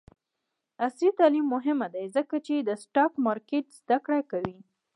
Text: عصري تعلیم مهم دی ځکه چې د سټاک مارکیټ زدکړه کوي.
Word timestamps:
عصري 0.85 1.09
تعلیم 1.19 1.45
مهم 1.55 1.79
دی 1.93 2.05
ځکه 2.15 2.35
چې 2.45 2.55
د 2.59 2.69
سټاک 2.83 3.11
مارکیټ 3.25 3.65
زدکړه 3.79 4.19
کوي. 4.31 4.57